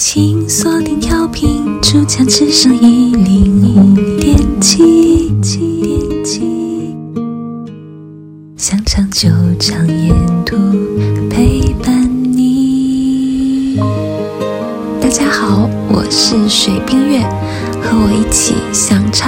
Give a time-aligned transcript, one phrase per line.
[0.00, 5.34] 请锁定调频，珠江之声一零五点七。
[8.56, 10.14] 想唱就唱，沿
[10.46, 10.56] 途
[11.28, 13.80] 陪伴你。
[15.00, 17.18] 大家好，我是水冰月，
[17.82, 19.27] 和我一起想唱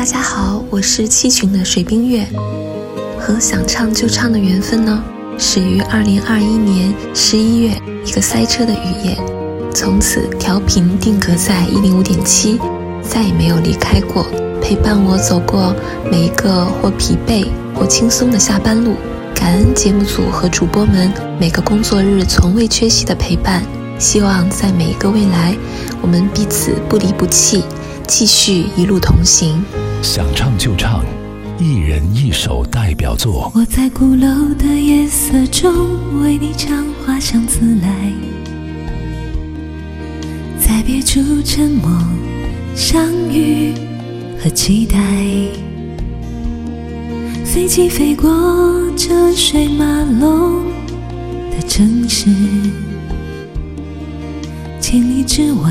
[0.00, 2.26] 大家好，我是七群的水冰月，
[3.18, 5.04] 和想唱就唱的缘分呢，
[5.38, 9.18] 始于二零二一年十一月一个塞车的雨夜，
[9.74, 12.58] 从此调频定格在一零五点七，
[13.02, 14.24] 再也没有离开过，
[14.62, 15.76] 陪伴我走过
[16.10, 18.94] 每一个或疲惫或轻松的下班路。
[19.34, 23.62] 感恩节目组和主播们每个工作日从未缺席的陪伴，
[23.98, 25.54] 希望在每一个未来，
[26.00, 27.62] 我们彼此不离不弃，
[28.06, 29.62] 继续一路同行。
[30.02, 31.04] 想唱就唱，
[31.58, 33.52] 一人一首代表作。
[33.54, 38.12] 我在鼓楼的夜色中为你唱花香自来，
[40.58, 41.90] 在别处沉默、
[42.74, 43.74] 相遇
[44.42, 44.98] 和期待。
[47.44, 48.30] 飞机飞过
[48.96, 49.84] 车水马
[50.18, 50.64] 龙
[51.50, 52.30] 的城市，
[54.80, 55.70] 千里之外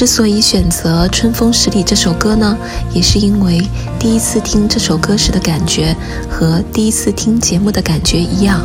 [0.00, 2.56] 之所以选择《春风十里》这首歌呢，
[2.94, 3.60] 也是因为
[3.98, 5.94] 第一次听这首歌时的感觉
[6.26, 8.62] 和第一次听节目的感觉一样，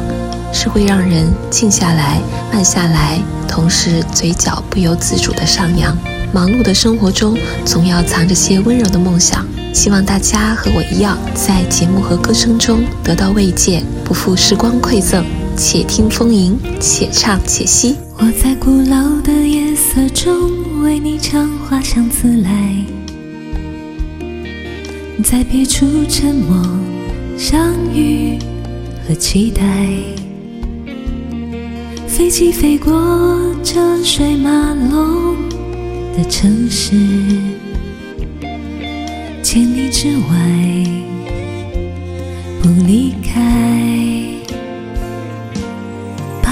[0.53, 2.21] 是会让人静下来、
[2.53, 3.19] 慢下来，
[3.49, 5.93] 同时嘴角不由自主的上扬。
[6.31, 9.45] 忙碌的生活中，总要藏着些温柔的梦想。
[9.73, 15.25] 希望大家和我一样，在节目和歌声中得到慰藉，不负时光馈赠。
[15.57, 17.95] 且听风吟，且唱且惜。
[18.17, 22.75] 我在古老的夜色中为你唱花香自来，
[25.23, 26.57] 在别处沉默、
[27.37, 28.37] 相遇
[29.07, 29.63] 和期待。
[32.07, 32.93] 飞机飞过
[33.63, 35.35] 车水马龙
[36.17, 36.95] 的城市，
[39.41, 40.83] 千里之外
[42.61, 43.74] 不离开。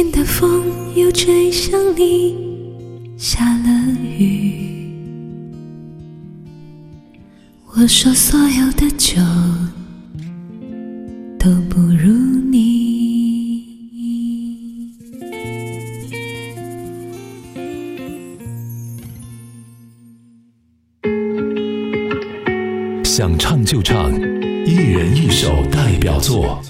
[0.00, 0.62] 天的风
[0.94, 2.36] 又吹向你，
[3.16, 4.92] 下了雨。
[7.74, 9.20] 我说所有的酒
[11.36, 13.66] 都不如你。
[23.02, 24.12] 想唱就唱，
[24.64, 26.62] 一人一首代表作。